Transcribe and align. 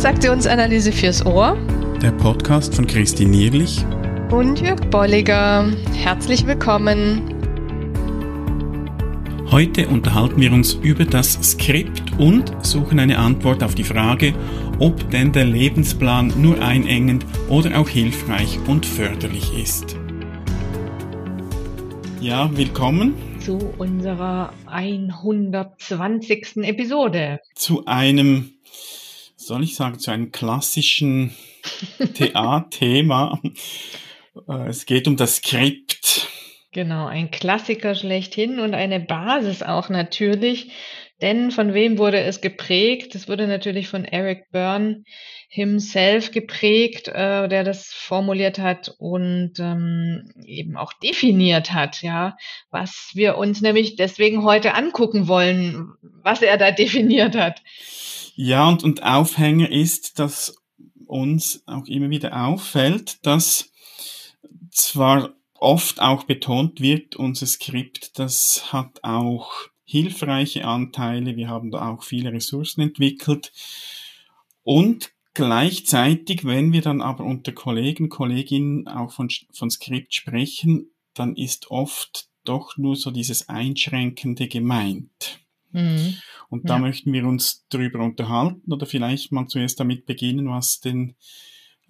Transaktionsanalyse 0.00 0.92
fürs 0.92 1.26
Ohr. 1.26 1.58
Der 2.00 2.12
Podcast 2.12 2.74
von 2.74 2.86
Christine 2.86 3.32
Nierlich 3.32 3.84
und 4.30 4.58
Jörg 4.58 4.80
Bolliger. 4.88 5.70
Herzlich 5.92 6.46
willkommen. 6.46 7.20
Heute 9.50 9.88
unterhalten 9.88 10.40
wir 10.40 10.54
uns 10.54 10.72
über 10.72 11.04
das 11.04 11.34
Skript 11.42 12.18
und 12.18 12.50
suchen 12.64 12.98
eine 12.98 13.18
Antwort 13.18 13.62
auf 13.62 13.74
die 13.74 13.84
Frage, 13.84 14.32
ob 14.78 15.10
denn 15.10 15.32
der 15.32 15.44
Lebensplan 15.44 16.32
nur 16.40 16.62
einengend 16.62 17.26
oder 17.50 17.78
auch 17.78 17.90
hilfreich 17.90 18.58
und 18.68 18.86
förderlich 18.86 19.52
ist. 19.62 19.98
Ja, 22.22 22.48
willkommen 22.56 23.12
zu 23.38 23.58
unserer 23.76 24.54
120. 24.64 26.56
Episode. 26.62 27.40
Zu 27.54 27.84
einem 27.84 28.54
soll 29.50 29.64
ich 29.64 29.74
sagen, 29.74 29.98
zu 29.98 30.12
einem 30.12 30.30
klassischen 30.30 31.34
TA-Thema. 32.14 33.40
Äh, 34.48 34.68
es 34.68 34.86
geht 34.86 35.08
um 35.08 35.16
das 35.16 35.36
Skript. 35.38 36.28
Genau, 36.70 37.08
ein 37.08 37.32
Klassiker 37.32 37.96
schlechthin 37.96 38.60
und 38.60 38.74
eine 38.74 39.00
Basis 39.00 39.64
auch 39.64 39.88
natürlich. 39.88 40.70
Denn 41.20 41.50
von 41.50 41.74
wem 41.74 41.98
wurde 41.98 42.20
es 42.20 42.40
geprägt? 42.40 43.16
Es 43.16 43.26
wurde 43.26 43.48
natürlich 43.48 43.88
von 43.88 44.04
Eric 44.04 44.52
Byrne 44.52 45.02
himself 45.48 46.30
geprägt, 46.30 47.08
äh, 47.08 47.48
der 47.48 47.64
das 47.64 47.88
formuliert 47.88 48.60
hat 48.60 48.94
und 48.98 49.58
ähm, 49.58 50.32
eben 50.44 50.76
auch 50.76 50.92
definiert 50.92 51.72
hat, 51.72 52.02
ja, 52.02 52.36
was 52.70 53.10
wir 53.14 53.36
uns 53.36 53.60
nämlich 53.60 53.96
deswegen 53.96 54.44
heute 54.44 54.74
angucken 54.74 55.26
wollen, 55.26 55.88
was 56.22 56.40
er 56.40 56.56
da 56.56 56.70
definiert 56.70 57.34
hat. 57.34 57.62
Ja, 58.42 58.70
und, 58.70 58.84
und 58.84 59.02
Aufhänger 59.02 59.70
ist, 59.70 60.18
dass 60.18 60.56
uns 61.04 61.62
auch 61.66 61.86
immer 61.86 62.08
wieder 62.08 62.46
auffällt, 62.46 63.18
dass 63.26 63.70
zwar 64.70 65.34
oft 65.52 66.00
auch 66.00 66.24
betont 66.24 66.80
wird, 66.80 67.16
unser 67.16 67.44
Skript, 67.44 68.18
das 68.18 68.72
hat 68.72 69.04
auch 69.04 69.68
hilfreiche 69.84 70.64
Anteile, 70.64 71.36
wir 71.36 71.48
haben 71.48 71.70
da 71.70 71.90
auch 71.90 72.02
viele 72.02 72.32
Ressourcen 72.32 72.80
entwickelt 72.80 73.52
und 74.62 75.12
gleichzeitig, 75.34 76.46
wenn 76.46 76.72
wir 76.72 76.80
dann 76.80 77.02
aber 77.02 77.24
unter 77.24 77.52
Kollegen, 77.52 78.08
Kolleginnen 78.08 78.88
auch 78.88 79.12
von, 79.12 79.28
von 79.52 79.70
Skript 79.70 80.14
sprechen, 80.14 80.90
dann 81.12 81.36
ist 81.36 81.70
oft 81.70 82.30
doch 82.44 82.78
nur 82.78 82.96
so 82.96 83.10
dieses 83.10 83.50
Einschränkende 83.50 84.48
gemeint. 84.48 85.40
Mhm. 85.72 86.16
Und 86.48 86.68
da 86.68 86.74
ja. 86.74 86.80
möchten 86.80 87.12
wir 87.12 87.26
uns 87.26 87.66
drüber 87.68 88.00
unterhalten 88.00 88.72
oder 88.72 88.86
vielleicht 88.86 89.32
mal 89.32 89.46
zuerst 89.46 89.78
damit 89.80 90.06
beginnen, 90.06 90.48
was 90.48 90.80
denn 90.80 91.14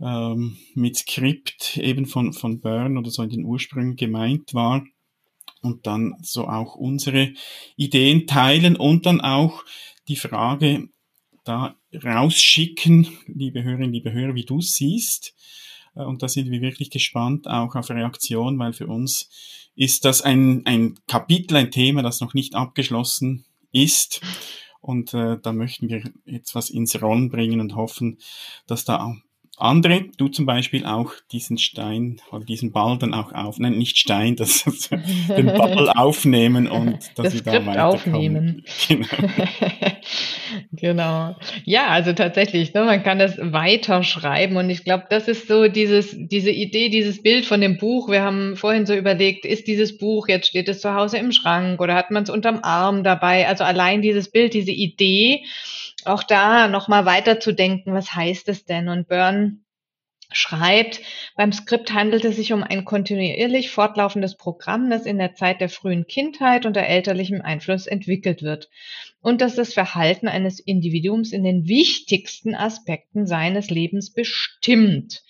ähm, 0.00 0.56
mit 0.74 0.96
Skript 0.96 1.76
eben 1.78 2.06
von, 2.06 2.32
von 2.32 2.60
Byrne 2.60 2.98
oder 2.98 3.10
so 3.10 3.22
in 3.22 3.30
den 3.30 3.44
Ursprüngen 3.44 3.96
gemeint 3.96 4.54
war 4.54 4.84
und 5.62 5.86
dann 5.86 6.14
so 6.22 6.46
auch 6.48 6.74
unsere 6.74 7.32
Ideen 7.76 8.26
teilen 8.26 8.76
und 8.76 9.06
dann 9.06 9.20
auch 9.20 9.64
die 10.08 10.16
Frage 10.16 10.88
da 11.44 11.76
rausschicken, 11.92 13.06
liebe 13.26 13.62
Hörerinnen, 13.62 13.92
liebe 13.92 14.12
Hörer, 14.12 14.34
wie 14.34 14.44
du 14.44 14.60
siehst. 14.60 15.34
Äh, 15.94 16.02
und 16.02 16.22
da 16.22 16.28
sind 16.28 16.50
wir 16.50 16.60
wirklich 16.60 16.90
gespannt 16.90 17.48
auch 17.48 17.74
auf 17.74 17.90
Reaktion, 17.90 18.58
weil 18.58 18.72
für 18.72 18.86
uns 18.86 19.30
ist 19.74 20.04
das 20.04 20.22
ein, 20.22 20.66
ein 20.66 20.98
Kapitel, 21.06 21.56
ein 21.56 21.70
Thema, 21.70 22.02
das 22.02 22.20
noch 22.20 22.34
nicht 22.34 22.54
abgeschlossen 22.54 23.46
ist. 23.72 24.20
Und 24.80 25.12
äh, 25.12 25.38
da 25.42 25.52
möchten 25.52 25.88
wir 25.88 26.02
jetzt 26.24 26.54
was 26.54 26.70
ins 26.70 27.00
Rollen 27.02 27.28
bringen 27.28 27.60
und 27.60 27.76
hoffen, 27.76 28.18
dass 28.66 28.84
da 28.84 29.14
andere, 29.60 30.06
du 30.16 30.28
zum 30.28 30.46
Beispiel 30.46 30.86
auch 30.86 31.12
diesen 31.32 31.58
Stein 31.58 32.20
oder 32.32 32.44
diesen 32.44 32.72
Ball 32.72 32.96
dann 32.98 33.12
auch 33.12 33.32
auf, 33.32 33.58
nein, 33.58 33.76
nicht 33.76 33.98
Stein, 33.98 34.36
das, 34.36 34.64
den 34.64 35.46
Ball 35.46 35.90
aufnehmen 35.90 36.66
und 36.66 36.94
dass 37.14 37.26
das 37.26 37.34
wir 37.34 37.42
da 37.42 37.66
weiterkommen. 37.66 37.76
aufnehmen. 37.76 38.64
Genau. 38.88 39.06
Genau. 40.72 41.36
Ja, 41.64 41.88
also 41.88 42.12
tatsächlich, 42.12 42.74
ne, 42.74 42.84
man 42.84 43.02
kann 43.02 43.18
das 43.18 43.36
weiter 43.38 44.02
schreiben 44.02 44.56
und 44.56 44.70
ich 44.70 44.84
glaube, 44.84 45.04
das 45.10 45.28
ist 45.28 45.48
so 45.48 45.68
dieses, 45.68 46.14
diese 46.16 46.50
Idee, 46.50 46.88
dieses 46.88 47.22
Bild 47.22 47.44
von 47.46 47.60
dem 47.60 47.76
Buch. 47.76 48.08
Wir 48.08 48.22
haben 48.22 48.56
vorhin 48.56 48.86
so 48.86 48.94
überlegt, 48.94 49.44
ist 49.44 49.66
dieses 49.66 49.98
Buch, 49.98 50.28
jetzt 50.28 50.48
steht 50.48 50.68
es 50.68 50.80
zu 50.80 50.94
Hause 50.94 51.18
im 51.18 51.32
Schrank 51.32 51.80
oder 51.80 51.94
hat 51.94 52.10
man 52.10 52.22
es 52.22 52.30
unterm 52.30 52.60
Arm 52.62 53.04
dabei? 53.04 53.48
Also 53.48 53.64
allein 53.64 54.02
dieses 54.02 54.30
Bild, 54.30 54.54
diese 54.54 54.72
Idee, 54.72 55.44
auch 56.04 56.22
da 56.22 56.68
nochmal 56.68 57.04
weiterzudenken, 57.04 57.92
was 57.92 58.14
heißt 58.14 58.48
es 58.48 58.64
denn? 58.64 58.88
Und 58.88 59.08
Byrne 59.08 59.58
schreibt, 60.32 61.00
beim 61.36 61.52
Skript 61.52 61.92
handelt 61.92 62.24
es 62.24 62.36
sich 62.36 62.52
um 62.52 62.62
ein 62.62 62.84
kontinuierlich 62.84 63.70
fortlaufendes 63.70 64.36
Programm, 64.36 64.88
das 64.88 65.06
in 65.06 65.18
der 65.18 65.34
Zeit 65.34 65.60
der 65.60 65.68
frühen 65.68 66.06
Kindheit 66.06 66.66
unter 66.66 66.82
elterlichem 66.82 67.40
Einfluss 67.40 67.86
entwickelt 67.86 68.42
wird 68.42 68.68
und 69.20 69.40
das 69.40 69.54
das 69.54 69.74
Verhalten 69.74 70.28
eines 70.28 70.60
Individuums 70.60 71.32
in 71.32 71.44
den 71.44 71.66
wichtigsten 71.66 72.54
Aspekten 72.54 73.26
seines 73.26 73.70
Lebens 73.70 74.12
bestimmt. 74.12 75.22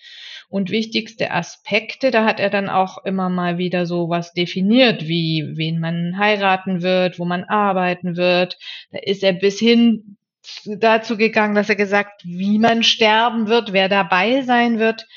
Und 0.49 0.69
wichtigste 0.69 1.31
Aspekte, 1.31 2.11
da 2.11 2.25
hat 2.25 2.41
er 2.41 2.49
dann 2.49 2.69
auch 2.69 3.05
immer 3.05 3.29
mal 3.29 3.57
wieder 3.57 3.85
so 3.85 4.09
was 4.09 4.33
definiert, 4.33 5.07
wie 5.07 5.53
wen 5.55 5.79
man 5.79 6.17
heiraten 6.17 6.81
wird, 6.81 7.19
wo 7.19 7.25
man 7.25 7.45
arbeiten 7.45 8.17
wird. 8.17 8.57
Da 8.91 8.99
ist 8.99 9.23
er 9.23 9.31
bis 9.31 9.59
hin 9.59 10.17
dazu 10.65 11.15
gegangen, 11.15 11.55
dass 11.55 11.69
er 11.69 11.77
gesagt, 11.77 12.23
wie 12.25 12.59
man 12.59 12.83
sterben 12.83 13.47
wird, 13.47 13.71
wer 13.71 13.87
dabei 13.87 14.41
sein 14.41 14.77
wird, 14.77 15.07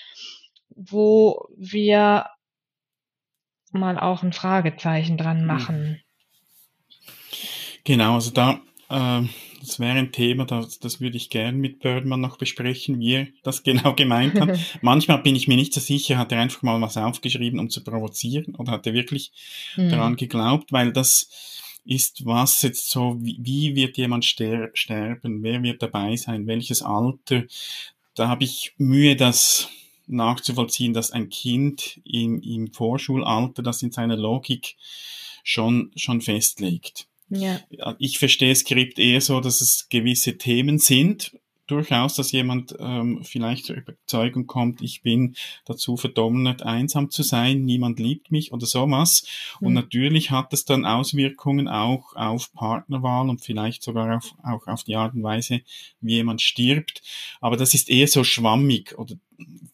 wo 0.69 1.49
wir 1.57 2.27
mal 3.73 3.99
auch 3.99 4.23
ein 4.23 4.33
Fragezeichen 4.33 5.17
dran 5.17 5.41
hm. 5.41 5.47
machen. 5.47 6.04
Genau, 7.85 8.15
also 8.15 8.31
da, 8.31 8.61
äh, 8.89 9.27
das 9.61 9.79
wäre 9.79 9.99
ein 9.99 10.13
Thema, 10.13 10.45
das, 10.45 10.79
das 10.79 11.01
würde 11.01 11.17
ich 11.17 11.31
gern 11.31 11.59
mit 11.59 11.81
Birdman 11.81 12.21
noch 12.21 12.39
besprechen, 12.39 12.99
wie 12.99 13.13
er 13.13 13.27
das 13.43 13.63
genau 13.65 13.95
gemeint 13.95 14.41
hat. 14.41 14.59
Manchmal 14.83 15.19
bin 15.19 15.37
ich 15.37 15.49
mir 15.49 15.57
nicht 15.57 15.75
so 15.75 15.81
sicher, 15.81 16.19
hat 16.19 16.33
er 16.33 16.41
einfach 16.41 16.63
mal 16.63 16.81
was 16.81 16.97
aufgeschrieben, 16.97 17.61
um 17.61 17.71
zu 17.71 17.85
provozieren, 17.85 18.55
oder 18.57 18.73
hat 18.73 18.87
er 18.87 18.95
wirklich 18.95 19.33
mhm. 19.77 19.91
daran 19.91 20.17
geglaubt, 20.17 20.73
weil 20.73 20.93
das, 20.93 21.29
ist 21.85 22.25
was 22.25 22.63
jetzt 22.63 22.91
so, 22.91 23.19
wie, 23.21 23.39
wie 23.41 23.77
wird 23.77 23.97
jemand 23.99 24.25
ster 24.25 24.71
sterben, 24.73 25.43
wer 25.43 25.63
wird 25.63 25.83
dabei 25.83 26.17
sein, 26.17 26.47
welches 26.47 26.83
Alter. 26.83 27.45
Da 28.15 28.29
habe 28.29 28.45
ich 28.45 28.73
Mühe, 28.79 29.17
das 29.17 29.69
nachzuvollziehen, 30.07 30.95
dass 30.95 31.11
ein 31.11 31.29
Kind 31.29 32.01
im, 32.05 32.41
im 32.41 32.73
Vorschulalter 32.73 33.63
das 33.63 33.83
in 33.83 33.93
seiner 33.93 34.17
Logik 34.17 34.77
schon, 35.43 35.93
schon 35.97 36.21
festlegt. 36.21 37.07
Ja. 37.29 37.61
Ich 37.99 38.19
verstehe 38.19 38.55
Skript 38.55 38.99
eher 38.99 39.21
so, 39.21 39.41
dass 39.41 39.61
es 39.61 39.89
gewisse 39.89 40.39
Themen 40.39 40.79
sind, 40.79 41.33
durchaus, 41.67 42.15
dass 42.15 42.33
jemand 42.33 42.75
ähm, 42.79 43.23
vielleicht 43.25 43.67
zur 43.67 43.77
Überzeugung 43.77 44.47
kommt, 44.47 44.83
ich 44.83 45.03
bin 45.03 45.35
dazu 45.65 45.97
verdonnert, 45.97 46.63
einsam 46.63 47.11
zu 47.11 47.23
sein, 47.23 47.65
niemand 47.65 47.99
liebt 47.99 48.31
mich 48.31 48.53
oder 48.53 48.67
sowas. 48.67 49.27
Mhm. 49.61 49.67
Und 49.67 49.73
natürlich 49.75 50.31
hat 50.31 50.53
es 50.53 50.65
dann 50.65 50.85
Auswirkungen 50.85 51.69
auch 51.69 52.15
auf 52.17 52.53
Partnerwahl 52.53 53.29
und 53.29 53.43
vielleicht 53.43 53.83
sogar 53.83 54.17
auf, 54.17 54.35
auch 54.43 54.67
auf 54.67 54.85
die 54.85 54.97
Art 54.97 55.15
und 55.15 55.23
Weise, 55.23 55.63
wie 56.01 56.15
jemand 56.15 56.43
stirbt. 56.43 57.03
Aber 57.41 57.57
das 57.57 57.75
ist 57.75 57.89
eher 57.89 58.09
so 58.09 58.25
schwammig 58.25 58.99
oder 58.99 59.15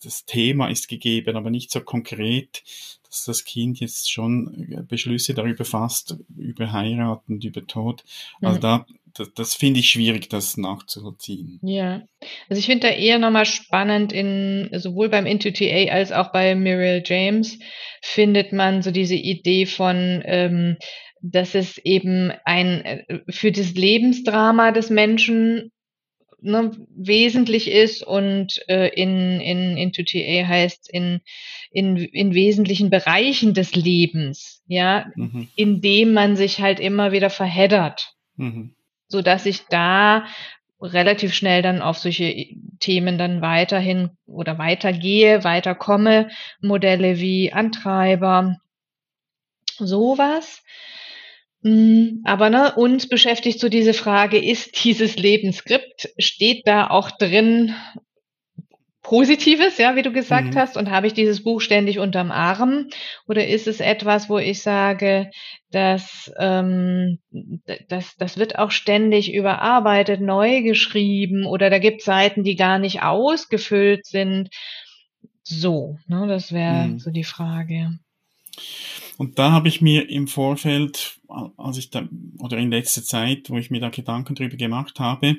das 0.02 0.24
Thema 0.24 0.68
ist 0.68 0.88
gegeben, 0.88 1.36
aber 1.36 1.50
nicht 1.50 1.70
so 1.70 1.80
konkret, 1.80 2.62
dass 3.10 3.24
das 3.24 3.44
Kind 3.44 3.80
jetzt 3.80 4.10
schon 4.10 4.86
Beschlüsse 4.88 5.34
darüber 5.34 5.64
fasst, 5.64 6.16
über 6.36 6.72
Heiraten, 6.72 7.40
über 7.40 7.66
Tod. 7.66 8.04
Also 8.40 8.56
mhm. 8.56 8.62
da 8.62 8.86
das, 9.14 9.34
das 9.34 9.54
finde 9.54 9.80
ich 9.80 9.90
schwierig, 9.90 10.28
das 10.28 10.56
nachzuvollziehen. 10.56 11.58
Ja, 11.62 12.02
also 12.48 12.60
ich 12.60 12.66
finde 12.66 12.88
da 12.88 12.94
eher 12.94 13.18
nochmal 13.18 13.46
spannend 13.46 14.12
in, 14.12 14.68
sowohl 14.72 15.08
beim 15.08 15.26
Into-TA 15.26 15.92
als 15.92 16.12
auch 16.12 16.32
bei 16.32 16.54
Muriel 16.54 17.02
James 17.04 17.58
findet 18.02 18.52
man 18.52 18.82
so 18.82 18.90
diese 18.90 19.16
Idee 19.16 19.66
von, 19.66 20.22
ähm, 20.24 20.76
dass 21.22 21.54
es 21.54 21.78
eben 21.78 22.32
ein, 22.44 22.84
äh, 22.84 23.20
für 23.28 23.52
das 23.52 23.72
Lebensdrama 23.74 24.72
des 24.72 24.90
Menschen 24.90 25.72
ne, 26.42 26.72
wesentlich 26.94 27.70
ist 27.70 28.02
und 28.02 28.60
äh, 28.68 28.88
in, 28.88 29.40
in 29.40 29.76
Into 29.76 30.02
TA 30.02 30.46
heißt 30.46 30.90
in, 30.92 31.20
in, 31.70 31.96
in 31.96 32.34
wesentlichen 32.34 32.90
Bereichen 32.90 33.54
des 33.54 33.74
Lebens, 33.74 34.62
ja, 34.66 35.06
mhm. 35.16 35.48
in 35.56 35.80
dem 35.80 36.12
man 36.12 36.36
sich 36.36 36.60
halt 36.60 36.80
immer 36.80 37.12
wieder 37.12 37.30
verheddert. 37.30 38.14
Mhm 38.36 38.74
so 39.10 39.20
dass 39.22 39.44
ich 39.44 39.66
da 39.66 40.24
relativ 40.80 41.34
schnell 41.34 41.60
dann 41.60 41.82
auf 41.82 41.98
solche 41.98 42.46
Themen 42.78 43.18
dann 43.18 43.42
weiterhin 43.42 44.10
oder 44.26 44.56
weitergehe, 44.56 45.44
weiterkomme. 45.44 46.30
Modelle 46.62 47.20
wie 47.20 47.52
Antreiber, 47.52 48.56
sowas. 49.76 50.62
Mhm, 51.62 52.22
aber 52.24 52.48
ne, 52.48 52.72
uns 52.74 53.08
beschäftigt 53.08 53.60
so 53.60 53.68
diese 53.68 53.92
Frage, 53.92 54.38
ist 54.38 54.82
dieses 54.84 55.16
Lebensskript, 55.16 56.08
steht 56.18 56.66
da 56.66 56.88
auch 56.88 57.10
drin 57.10 57.74
Positives, 59.02 59.78
ja, 59.78 59.96
wie 59.96 60.02
du 60.02 60.12
gesagt 60.12 60.54
Mhm. 60.54 60.56
hast, 60.56 60.76
und 60.76 60.90
habe 60.90 61.06
ich 61.06 61.14
dieses 61.14 61.42
Buch 61.42 61.60
ständig 61.62 61.98
unterm 61.98 62.30
Arm? 62.30 62.88
Oder 63.26 63.46
ist 63.48 63.66
es 63.66 63.80
etwas, 63.80 64.28
wo 64.28 64.38
ich 64.38 64.62
sage, 64.62 65.30
dass, 65.70 66.30
ähm, 66.38 67.18
das, 67.88 68.14
das 68.18 68.36
wird 68.36 68.58
auch 68.58 68.70
ständig 68.70 69.32
überarbeitet, 69.32 70.20
neu 70.20 70.62
geschrieben 70.62 71.46
oder 71.46 71.70
da 71.70 71.78
gibt 71.78 72.02
Seiten, 72.02 72.44
die 72.44 72.56
gar 72.56 72.78
nicht 72.78 73.02
ausgefüllt 73.02 74.04
sind. 74.06 74.50
So, 75.44 75.98
ne, 76.06 76.26
das 76.28 76.52
wäre 76.52 76.90
Mhm. 76.90 76.98
so 76.98 77.10
die 77.10 77.24
Frage. 77.24 77.98
Und 79.18 79.38
da 79.38 79.52
habe 79.52 79.68
ich 79.68 79.80
mir 79.80 80.08
im 80.08 80.28
Vorfeld, 80.28 81.20
als 81.56 81.76
ich 81.76 81.90
da, 81.90 82.08
oder 82.38 82.56
in 82.56 82.70
letzter 82.70 83.02
Zeit, 83.02 83.50
wo 83.50 83.58
ich 83.58 83.70
mir 83.70 83.80
da 83.80 83.90
Gedanken 83.90 84.34
drüber 84.34 84.56
gemacht 84.56 84.98
habe, 84.98 85.38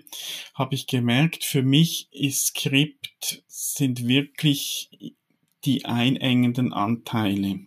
habe 0.54 0.76
ich 0.76 0.88
gemerkt, 0.88 1.44
für 1.44 1.64
mich 1.64 2.08
ist 2.12 2.48
Skript 2.48 3.44
sind 3.48 4.08
wirklich 4.08 5.16
die 5.66 5.86
einengenden 5.86 6.74
Anteile. 6.74 7.60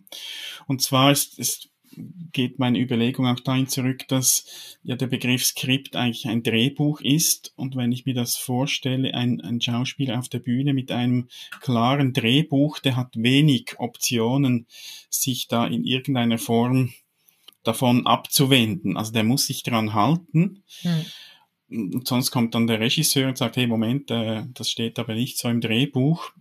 Und 0.67 0.81
zwar 0.81 1.11
ist, 1.11 1.39
ist 1.39 1.69
geht 2.31 2.59
meine 2.59 2.79
Überlegung 2.79 3.27
auch 3.27 3.39
dahin 3.39 3.67
zurück, 3.67 4.07
dass 4.07 4.77
ja 4.83 4.95
der 4.95 5.07
Begriff 5.07 5.43
Skript 5.45 5.95
eigentlich 5.95 6.27
ein 6.27 6.43
Drehbuch 6.43 7.01
ist. 7.01 7.53
Und 7.55 7.75
wenn 7.75 7.91
ich 7.91 8.05
mir 8.05 8.13
das 8.13 8.35
vorstelle, 8.37 9.13
ein, 9.13 9.41
ein 9.41 9.61
Schauspieler 9.61 10.19
auf 10.19 10.29
der 10.29 10.39
Bühne 10.39 10.73
mit 10.73 10.91
einem 10.91 11.27
klaren 11.61 12.13
Drehbuch, 12.13 12.79
der 12.79 12.95
hat 12.95 13.15
wenig 13.15 13.75
Optionen, 13.77 14.67
sich 15.09 15.47
da 15.47 15.65
in 15.65 15.83
irgendeiner 15.83 16.37
Form 16.37 16.93
davon 17.63 18.05
abzuwenden. 18.05 18.97
Also 18.97 19.11
der 19.11 19.23
muss 19.23 19.47
sich 19.47 19.63
dran 19.63 19.93
halten. 19.93 20.63
Hm. 20.81 21.05
Und 21.67 22.07
sonst 22.07 22.31
kommt 22.31 22.53
dann 22.53 22.67
der 22.67 22.79
Regisseur 22.79 23.27
und 23.27 23.37
sagt, 23.37 23.57
hey, 23.57 23.67
Moment, 23.67 24.11
äh, 24.11 24.43
das 24.53 24.69
steht 24.69 24.99
aber 24.99 25.15
nicht 25.15 25.37
so 25.37 25.49
im 25.49 25.61
Drehbuch. 25.61 26.31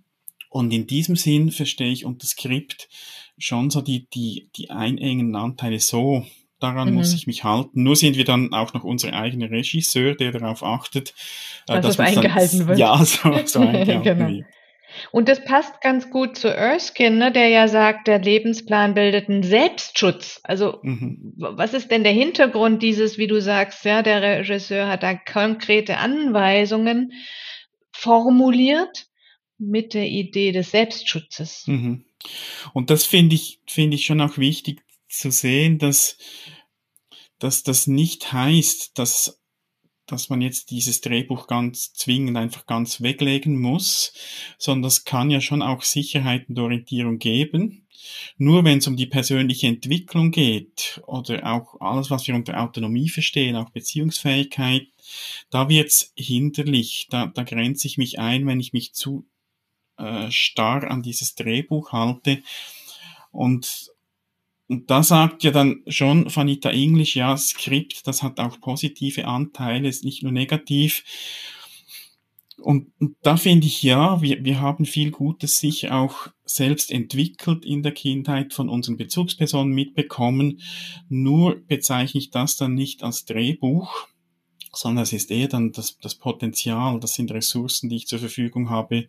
Und 0.50 0.72
in 0.72 0.86
diesem 0.86 1.16
Sinn 1.16 1.50
verstehe 1.50 1.90
ich 1.90 2.04
unter 2.04 2.26
Skript 2.26 2.88
schon 3.38 3.70
so 3.70 3.80
die, 3.80 4.08
die, 4.10 4.48
die 4.56 4.70
einengen 4.70 5.34
Anteile 5.34 5.80
so, 5.80 6.24
daran 6.60 6.90
mhm. 6.90 6.94
muss 6.94 7.14
ich 7.14 7.26
mich 7.26 7.44
halten. 7.44 7.82
Nur 7.82 7.96
sind 7.96 8.16
wir 8.16 8.24
dann 8.24 8.52
auch 8.52 8.72
noch 8.74 8.84
unser 8.84 9.12
eigener 9.12 9.50
Regisseur, 9.50 10.14
der 10.14 10.32
darauf 10.32 10.62
achtet, 10.62 11.14
äh, 11.68 11.80
dass, 11.80 11.96
dass 11.96 11.98
es 11.98 12.16
eingehalten 12.16 12.58
dann, 12.60 12.68
wird. 12.68 12.78
Ja, 12.78 13.04
so, 13.04 13.30
so 13.44 13.60
eingehalten 13.60 14.02
genau. 14.02 14.28
wird. 14.28 14.46
Und 15.10 15.28
das 15.28 15.44
passt 15.44 15.80
ganz 15.80 16.10
gut 16.10 16.36
zu 16.36 16.48
Erskine, 16.48 17.16
ne, 17.16 17.32
der 17.32 17.48
ja 17.48 17.66
sagt, 17.68 18.06
der 18.06 18.20
Lebensplan 18.20 18.94
bildet 18.94 19.28
einen 19.28 19.42
Selbstschutz. 19.42 20.40
Also 20.44 20.78
mhm. 20.82 21.34
was 21.36 21.74
ist 21.74 21.90
denn 21.90 22.04
der 22.04 22.12
Hintergrund 22.12 22.82
dieses, 22.82 23.18
wie 23.18 23.26
du 23.26 23.40
sagst, 23.40 23.84
ja, 23.84 24.02
der 24.02 24.22
Regisseur 24.22 24.88
hat 24.88 25.02
da 25.02 25.14
konkrete 25.14 25.98
Anweisungen 25.98 27.12
formuliert 27.92 29.06
mit 29.58 29.94
der 29.94 30.06
Idee 30.06 30.52
des 30.52 30.70
Selbstschutzes. 30.70 31.64
Mhm. 31.66 32.04
Und 32.72 32.90
das 32.90 33.04
finde 33.04 33.34
ich, 33.34 33.60
finde 33.66 33.96
ich 33.96 34.06
schon 34.06 34.20
auch 34.20 34.38
wichtig 34.38 34.82
zu 35.08 35.30
sehen, 35.30 35.78
dass, 35.78 36.18
dass 37.38 37.62
das 37.62 37.86
nicht 37.86 38.32
heißt, 38.32 38.98
dass, 38.98 39.40
dass 40.06 40.28
man 40.28 40.40
jetzt 40.40 40.70
dieses 40.70 41.00
Drehbuch 41.00 41.46
ganz 41.46 41.92
zwingend 41.94 42.36
einfach 42.36 42.66
ganz 42.66 43.00
weglegen 43.00 43.60
muss, 43.60 44.12
sondern 44.58 44.82
das 44.82 45.04
kann 45.04 45.30
ja 45.30 45.40
schon 45.40 45.62
auch 45.62 45.82
Sicherheit 45.82 46.48
und 46.48 46.58
Orientierung 46.58 47.18
geben. 47.18 47.86
Nur 48.36 48.64
wenn 48.64 48.78
es 48.78 48.86
um 48.86 48.96
die 48.96 49.06
persönliche 49.06 49.66
Entwicklung 49.66 50.30
geht 50.30 51.00
oder 51.06 51.46
auch 51.52 51.80
alles, 51.80 52.10
was 52.10 52.26
wir 52.26 52.34
unter 52.34 52.62
Autonomie 52.62 53.08
verstehen, 53.08 53.56
auch 53.56 53.70
Beziehungsfähigkeit, 53.70 54.88
da 55.50 55.68
wird's 55.68 56.12
hinderlich, 56.16 57.06
da, 57.10 57.26
da 57.26 57.44
grenze 57.44 57.86
ich 57.86 57.96
mich 57.96 58.18
ein, 58.18 58.46
wenn 58.46 58.60
ich 58.60 58.72
mich 58.72 58.92
zu 58.94 59.26
äh, 59.98 60.30
starr 60.30 60.90
an 60.90 61.02
dieses 61.02 61.34
Drehbuch 61.34 61.92
halte. 61.92 62.42
Und, 63.30 63.90
und 64.68 64.90
da 64.90 65.02
sagt 65.02 65.42
ja 65.44 65.50
dann 65.50 65.82
schon 65.86 66.34
Vanita 66.34 66.70
English, 66.70 67.16
ja, 67.16 67.36
Skript, 67.36 68.06
das 68.06 68.22
hat 68.22 68.40
auch 68.40 68.60
positive 68.60 69.26
Anteile, 69.26 69.88
ist 69.88 70.04
nicht 70.04 70.22
nur 70.22 70.32
negativ. 70.32 71.04
Und, 72.58 72.92
und 73.00 73.16
da 73.22 73.36
finde 73.36 73.66
ich 73.66 73.82
ja, 73.82 74.22
wir, 74.22 74.44
wir 74.44 74.60
haben 74.60 74.86
viel 74.86 75.10
Gutes 75.10 75.58
sicher 75.58 75.96
auch 75.96 76.28
selbst 76.44 76.90
entwickelt 76.92 77.64
in 77.64 77.82
der 77.82 77.92
Kindheit 77.92 78.54
von 78.54 78.68
unseren 78.68 78.96
Bezugspersonen 78.96 79.74
mitbekommen. 79.74 80.60
Nur 81.08 81.56
bezeichne 81.66 82.20
ich 82.20 82.30
das 82.30 82.56
dann 82.56 82.74
nicht 82.74 83.02
als 83.02 83.24
Drehbuch, 83.24 84.06
sondern 84.72 85.02
es 85.02 85.12
ist 85.12 85.30
eher 85.30 85.48
dann 85.48 85.72
das, 85.72 85.98
das 85.98 86.14
Potenzial, 86.14 87.00
das 87.00 87.14
sind 87.14 87.32
Ressourcen, 87.32 87.88
die 87.88 87.96
ich 87.96 88.06
zur 88.06 88.20
Verfügung 88.20 88.70
habe, 88.70 89.08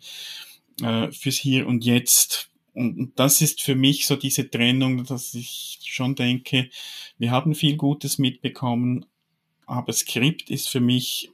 äh, 0.81 1.11
fürs 1.11 1.37
Hier 1.37 1.67
und 1.67 1.85
Jetzt. 1.85 2.49
Und 2.73 3.13
das 3.15 3.41
ist 3.41 3.61
für 3.61 3.75
mich 3.75 4.05
so 4.05 4.15
diese 4.15 4.49
Trennung, 4.49 5.05
dass 5.05 5.33
ich 5.33 5.79
schon 5.83 6.15
denke, 6.15 6.69
wir 7.17 7.31
haben 7.31 7.55
viel 7.55 7.77
Gutes 7.77 8.17
mitbekommen, 8.17 9.05
aber 9.65 9.93
Skript 9.93 10.49
ist 10.49 10.69
für 10.69 10.81
mich 10.81 11.31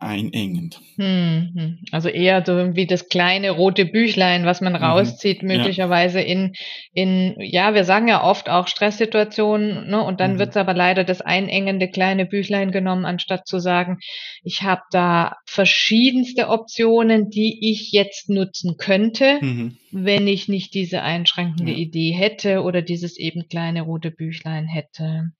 einengend. 0.00 0.80
Hm, 0.96 1.78
also 1.90 2.08
eher 2.08 2.44
so 2.46 2.76
wie 2.76 2.86
das 2.86 3.08
kleine 3.08 3.50
rote 3.50 3.84
Büchlein, 3.84 4.44
was 4.44 4.60
man 4.60 4.74
mhm. 4.74 4.82
rauszieht, 4.82 5.42
möglicherweise 5.42 6.20
ja. 6.20 6.26
in, 6.26 6.52
in, 6.92 7.34
ja, 7.40 7.74
wir 7.74 7.84
sagen 7.84 8.06
ja 8.06 8.22
oft 8.22 8.48
auch 8.48 8.68
Stresssituationen, 8.68 9.88
ne? 9.88 10.02
und 10.02 10.20
dann 10.20 10.34
mhm. 10.34 10.38
wird 10.38 10.50
es 10.50 10.56
aber 10.56 10.72
leider 10.72 11.02
das 11.02 11.20
einengende 11.20 11.88
kleine 11.88 12.26
Büchlein 12.26 12.70
genommen, 12.70 13.04
anstatt 13.04 13.48
zu 13.48 13.58
sagen, 13.58 13.98
ich 14.44 14.62
habe 14.62 14.82
da 14.92 15.36
verschiedenste 15.46 16.48
Optionen, 16.48 17.28
die 17.28 17.70
ich 17.70 17.90
jetzt 17.90 18.30
nutzen 18.30 18.76
könnte, 18.78 19.38
mhm. 19.40 19.78
wenn 19.90 20.28
ich 20.28 20.46
nicht 20.48 20.74
diese 20.74 21.02
einschränkende 21.02 21.72
ja. 21.72 21.78
Idee 21.78 22.12
hätte 22.12 22.62
oder 22.62 22.82
dieses 22.82 23.18
eben 23.18 23.48
kleine 23.48 23.82
rote 23.82 24.12
Büchlein 24.12 24.66
hätte. 24.68 25.32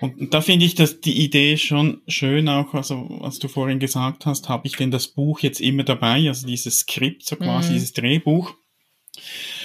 Und 0.00 0.34
da 0.34 0.40
finde 0.40 0.66
ich, 0.66 0.74
dass 0.74 1.00
die 1.00 1.24
Idee 1.24 1.56
schon 1.56 2.02
schön 2.08 2.48
auch, 2.48 2.74
also 2.74 3.06
was 3.20 3.38
du 3.38 3.48
vorhin 3.48 3.78
gesagt 3.78 4.26
hast, 4.26 4.48
habe 4.48 4.66
ich 4.66 4.76
denn 4.76 4.90
das 4.90 5.08
Buch 5.08 5.40
jetzt 5.40 5.60
immer 5.60 5.84
dabei, 5.84 6.28
also 6.28 6.46
dieses 6.46 6.80
Skript, 6.80 7.24
so 7.24 7.36
quasi 7.36 7.70
mhm. 7.70 7.74
dieses 7.74 7.92
Drehbuch. 7.92 8.54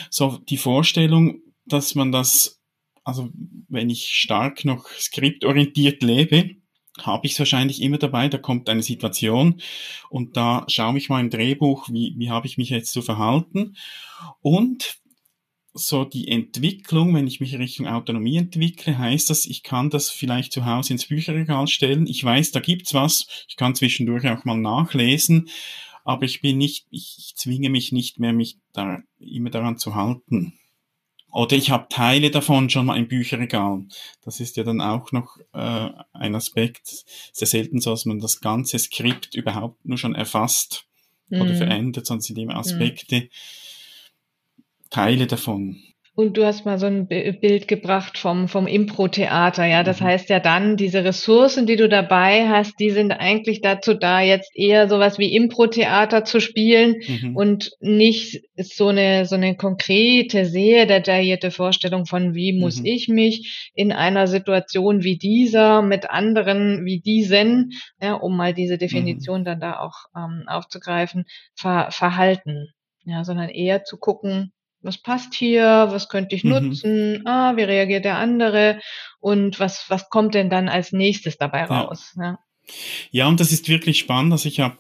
So 0.10 0.38
die 0.38 0.58
Vorstellung, 0.58 1.42
dass 1.66 1.96
man 1.96 2.12
das, 2.12 2.62
also 3.04 3.30
wenn 3.68 3.90
ich 3.90 4.10
stark 4.10 4.66
noch 4.66 4.88
skriptorientiert 4.90 6.04
lebe, 6.04 6.56
habe 7.00 7.26
ich 7.26 7.34
es 7.34 7.40
wahrscheinlich 7.40 7.82
immer 7.82 7.98
dabei, 7.98 8.28
da 8.28 8.38
kommt 8.38 8.70
eine 8.70 8.84
Situation 8.84 9.62
und 10.10 10.38
da 10.38 10.66
schaue 10.68 10.98
ich 10.98 11.10
mal 11.10 11.22
im 11.22 11.30
Drehbuch, 11.30 11.90
wie, 11.90 12.14
wie 12.18 12.30
habe 12.30 12.48
ich 12.48 12.58
mich 12.58 12.70
jetzt 12.70 12.92
zu 12.92 13.02
verhalten. 13.02 13.76
Und 14.42 15.01
so 15.74 16.04
die 16.04 16.28
Entwicklung, 16.28 17.16
wenn 17.16 17.28
ich 17.28 17.40
mich 17.40 17.58
Richtung 17.58 17.88
Autonomie 17.88 18.38
entwickle, 18.38 18.98
heißt 18.98 19.30
das, 19.30 19.46
ich 19.46 19.64
kann 19.64 19.90
das 19.90 20.10
vielleicht 20.10 20.52
zu 20.52 20.66
Hause 20.66 20.94
ins 20.94 21.08
Bücherregal 21.08 21.68
stellen. 21.68 22.08
Ich 22.08 22.24
weiß, 22.24 22.52
da 22.52 22.60
gibt's 22.60 22.94
was. 22.94 23.28
Ich 23.48 23.56
kann 23.56 23.76
zwischendurch 23.76 24.28
auch 24.28 24.44
mal 24.44 24.58
nachlesen, 24.58 25.50
aber 26.04 26.24
ich 26.24 26.42
bin 26.42 26.58
nicht, 26.58 26.88
ich, 26.92 27.16
ich 27.18 27.36
zwinge 27.36 27.70
mich 27.70 27.92
nicht 27.92 28.20
mehr, 28.20 28.34
mich 28.34 28.58
da 28.74 29.00
immer 29.20 29.50
daran 29.50 29.78
zu 29.78 29.96
halten. 29.96 30.54
Oder 31.32 31.56
ich 31.56 31.72
habe 31.72 31.88
Teile 31.90 32.30
davon 32.30 32.70
schon 32.70 32.86
mal 32.86 32.98
im 32.98 33.08
Bücherregal. 33.08 33.86
Das 34.26 34.42
ist 34.42 34.58
ja 34.58 34.66
dann 34.66 34.82
auch 34.82 35.14
noch 35.14 35.38
äh, 35.54 35.90
ein 36.12 36.36
Aspekt. 36.36 37.06
Sehr 37.32 37.48
selten 37.48 37.80
so, 37.80 37.92
dass 37.92 38.06
man 38.06 38.20
das 38.20 38.42
ganze 38.42 38.78
Skript 38.78 39.34
überhaupt 39.36 39.86
nur 39.86 39.98
schon 39.98 40.14
erfasst 40.14 40.84
mm. 41.30 41.42
oder 41.42 41.56
verändert, 41.56 42.06
sondern 42.06 42.22
sind 42.22 42.38
immer 42.38 42.58
Aspekte. 42.58 43.22
Mm 43.22 43.30
Teile 44.92 45.26
davon. 45.26 45.78
Und 46.14 46.36
du 46.36 46.46
hast 46.46 46.66
mal 46.66 46.78
so 46.78 46.88
ein 46.88 47.08
Bild 47.08 47.70
gebracht 47.70 48.18
vom, 48.18 48.50
vom 48.50 48.68
Impro-Theater, 48.68 49.66
ja. 49.66 49.82
Das 49.82 50.02
mhm. 50.02 50.06
heißt 50.06 50.30
ja 50.30 50.42
dann, 50.42 50.76
diese 50.76 51.06
Ressourcen, 51.06 51.66
die 51.66 51.78
du 51.78 51.88
dabei 51.88 52.50
hast, 52.50 52.74
die 52.82 52.90
sind 52.90 53.14
eigentlich 53.14 53.62
dazu 53.62 53.94
da, 53.94 54.20
jetzt 54.20 54.52
eher 54.54 54.90
sowas 54.90 55.20
wie 55.20 55.34
Impro-Theater 55.34 56.26
zu 56.26 56.42
spielen 56.42 56.98
mhm. 57.08 57.38
und 57.38 57.72
nicht 57.80 58.42
so 58.58 58.90
eine, 58.90 59.26
so 59.26 59.36
eine 59.36 59.56
konkrete, 59.56 60.46
sehr 60.46 60.86
detaillierte 60.86 61.50
Vorstellung 61.50 62.06
von, 62.06 62.36
wie 62.36 62.60
muss 62.60 62.82
mhm. 62.82 62.88
ich 62.88 63.08
mich 63.08 63.72
in 63.74 63.94
einer 63.94 64.28
Situation 64.28 65.04
wie 65.04 65.18
dieser 65.18 65.82
mit 65.82 66.10
anderen 66.10 66.84
wie 66.84 67.00
diesen, 67.00 67.72
ja, 68.02 68.16
um 68.16 68.36
mal 68.36 68.54
diese 68.54 68.78
Definition 68.78 69.42
mhm. 69.42 69.46
dann 69.46 69.60
da 69.62 69.80
auch 69.80 70.06
ähm, 70.14 70.44
aufzugreifen, 70.48 71.24
ver, 71.56 71.88
verhalten. 71.90 72.68
Ja, 73.04 73.24
sondern 73.24 73.50
eher 73.50 73.84
zu 73.84 73.98
gucken, 73.98 74.52
was 74.82 74.98
passt 74.98 75.34
hier, 75.34 75.88
was 75.90 76.10
könnte 76.10 76.36
ich 76.36 76.44
mhm. 76.44 76.52
nutzen, 76.52 77.28
ah, 77.28 77.56
wie 77.56 77.64
reagiert 77.64 78.06
der 78.06 78.18
andere 78.18 78.80
und 79.20 79.60
was, 79.60 79.86
was 79.90 80.10
kommt 80.10 80.34
denn 80.34 80.50
dann 80.50 80.70
als 80.70 80.92
nächstes 80.92 81.38
dabei 81.38 81.66
raus. 81.66 82.14
Ja, 82.18 82.40
ja. 83.12 83.28
und 83.28 83.40
das 83.40 83.52
ist 83.52 83.70
wirklich 83.70 84.00
spannend. 84.00 84.32
Also 84.32 84.50
ich 84.50 84.60
habe 84.60 84.78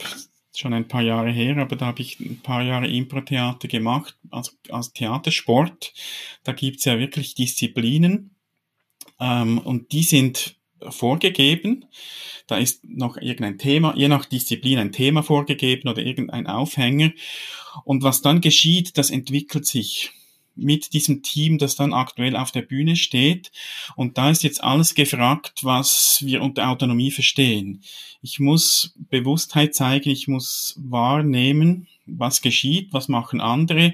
schon 0.55 0.73
ein 0.73 0.87
paar 0.87 1.01
Jahre 1.01 1.31
her, 1.31 1.57
aber 1.57 1.75
da 1.75 1.87
habe 1.87 2.01
ich 2.01 2.19
ein 2.19 2.41
paar 2.41 2.61
Jahre 2.61 2.87
Impro-Theater 2.87 3.67
gemacht, 3.67 4.17
also 4.29 4.51
als 4.69 4.93
Theatersport. 4.93 5.93
Da 6.43 6.51
gibt's 6.51 6.85
ja 6.85 6.99
wirklich 6.99 7.35
Disziplinen. 7.35 8.35
Ähm, 9.19 9.59
und 9.59 9.91
die 9.91 10.03
sind 10.03 10.55
vorgegeben. 10.89 11.85
Da 12.47 12.57
ist 12.57 12.83
noch 12.83 13.17
irgendein 13.17 13.57
Thema, 13.57 13.93
je 13.95 14.07
nach 14.07 14.25
Disziplin 14.25 14.79
ein 14.79 14.91
Thema 14.91 15.23
vorgegeben 15.23 15.89
oder 15.89 16.01
irgendein 16.01 16.47
Aufhänger. 16.47 17.11
Und 17.83 18.03
was 18.03 18.21
dann 18.21 18.41
geschieht, 18.41 18.97
das 18.97 19.09
entwickelt 19.09 19.65
sich 19.65 20.11
mit 20.55 20.93
diesem 20.93 21.23
Team, 21.23 21.57
das 21.57 21.75
dann 21.75 21.93
aktuell 21.93 22.35
auf 22.35 22.51
der 22.51 22.61
Bühne 22.61 22.95
steht. 22.95 23.51
Und 23.95 24.17
da 24.17 24.29
ist 24.29 24.43
jetzt 24.43 24.63
alles 24.63 24.95
gefragt, 24.95 25.59
was 25.63 26.19
wir 26.25 26.41
unter 26.41 26.69
Autonomie 26.69 27.11
verstehen. 27.11 27.81
Ich 28.21 28.39
muss 28.39 28.93
Bewusstheit 29.09 29.73
zeigen, 29.73 30.09
ich 30.09 30.27
muss 30.27 30.75
wahrnehmen, 30.77 31.87
was 32.05 32.41
geschieht, 32.41 32.91
was 32.91 33.07
machen 33.07 33.41
andere. 33.41 33.93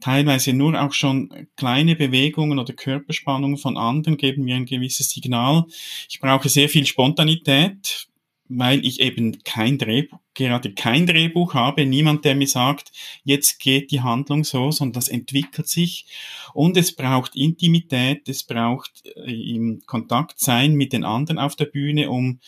Teilweise 0.00 0.52
nur 0.52 0.80
auch 0.80 0.92
schon 0.92 1.48
kleine 1.56 1.96
Bewegungen 1.96 2.58
oder 2.58 2.72
Körperspannungen 2.72 3.58
von 3.58 3.76
anderen 3.76 4.16
geben 4.16 4.44
mir 4.44 4.56
ein 4.56 4.66
gewisses 4.66 5.10
Signal. 5.10 5.64
Ich 6.08 6.20
brauche 6.20 6.48
sehr 6.48 6.68
viel 6.68 6.86
Spontanität, 6.86 8.08
weil 8.52 8.84
ich 8.84 9.00
eben 9.00 9.44
kein 9.44 9.78
Drehbuch, 9.78 10.18
gerade 10.34 10.72
kein 10.74 11.06
Drehbuch 11.06 11.54
habe, 11.54 11.86
niemand, 11.86 12.24
der 12.24 12.34
mir 12.34 12.48
sagt, 12.48 12.90
jetzt 13.22 13.60
geht 13.60 13.92
die 13.92 14.00
Handlung 14.00 14.42
so, 14.42 14.72
sondern 14.72 14.94
das 14.94 15.08
entwickelt 15.08 15.68
sich. 15.68 16.06
Und 16.52 16.76
es 16.76 16.94
braucht 16.94 17.36
Intimität, 17.36 18.28
es 18.28 18.42
braucht 18.42 19.06
äh, 19.06 19.54
im 19.54 19.82
Kontakt 19.86 20.40
sein 20.40 20.74
mit 20.74 20.92
den 20.92 21.04
anderen 21.04 21.38
auf 21.38 21.54
der 21.54 21.66
Bühne, 21.66 22.10
um, 22.10 22.40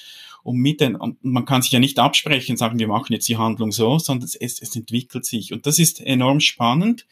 um 0.43 0.57
mit 0.57 0.81
den, 0.81 0.97
und 0.97 1.25
man 1.25 1.45
kann 1.45 1.63
sich 1.63 1.71
ja 1.71 1.79
nicht 1.79 2.01
absprechen, 2.01 2.57
sagen, 2.57 2.81
wir 2.81 2.89
machen 2.89 3.13
jetzt 3.13 3.29
die 3.29 3.37
Handlung 3.37 3.71
so, 3.71 3.99
sondern 4.01 4.29
es, 4.41 4.61
es 4.61 4.75
entwickelt 4.75 5.25
sich. 5.25 5.53
Und 5.53 5.67
das 5.67 5.79
ist 5.79 6.01
enorm 6.01 6.41
spannend. 6.41 7.07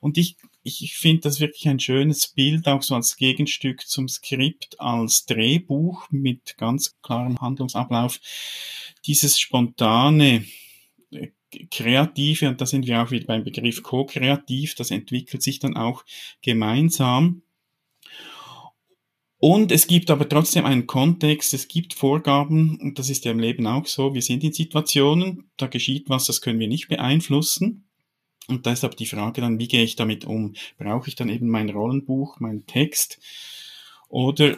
Und 0.00 0.16
ich 0.16 0.36
ich, 0.62 0.82
ich 0.82 0.96
finde 0.96 1.22
das 1.22 1.40
wirklich 1.40 1.68
ein 1.68 1.80
schönes 1.80 2.28
Bild, 2.28 2.66
auch 2.66 2.82
so 2.82 2.94
als 2.94 3.16
Gegenstück 3.16 3.86
zum 3.86 4.08
Skript, 4.08 4.78
als 4.78 5.26
Drehbuch 5.26 6.08
mit 6.10 6.56
ganz 6.56 7.00
klarem 7.02 7.40
Handlungsablauf. 7.40 8.20
Dieses 9.06 9.38
spontane, 9.38 10.44
äh, 11.10 11.28
kreative, 11.70 12.48
und 12.48 12.60
da 12.60 12.66
sind 12.66 12.86
wir 12.86 13.02
auch 13.02 13.10
wieder 13.10 13.26
beim 13.26 13.44
Begriff 13.44 13.82
ko-kreativ, 13.82 14.74
das 14.74 14.90
entwickelt 14.90 15.42
sich 15.42 15.58
dann 15.58 15.76
auch 15.76 16.04
gemeinsam. 16.42 17.42
Und 19.40 19.70
es 19.70 19.86
gibt 19.86 20.10
aber 20.10 20.28
trotzdem 20.28 20.66
einen 20.66 20.88
Kontext, 20.88 21.54
es 21.54 21.68
gibt 21.68 21.94
Vorgaben, 21.94 22.76
und 22.80 22.98
das 22.98 23.08
ist 23.08 23.24
ja 23.24 23.30
im 23.30 23.38
Leben 23.38 23.68
auch 23.68 23.86
so, 23.86 24.12
wir 24.12 24.22
sind 24.22 24.42
in 24.42 24.52
Situationen, 24.52 25.50
da 25.56 25.68
geschieht 25.68 26.08
was, 26.08 26.26
das 26.26 26.40
können 26.40 26.58
wir 26.58 26.66
nicht 26.66 26.88
beeinflussen. 26.88 27.87
Und 28.48 28.64
deshalb 28.66 28.96
die 28.96 29.06
Frage 29.06 29.42
dann, 29.42 29.58
wie 29.58 29.68
gehe 29.68 29.84
ich 29.84 29.94
damit 29.94 30.24
um? 30.24 30.54
Brauche 30.78 31.08
ich 31.08 31.14
dann 31.14 31.28
eben 31.28 31.48
mein 31.48 31.68
Rollenbuch, 31.68 32.40
meinen 32.40 32.66
Text? 32.66 33.20
Oder 34.08 34.56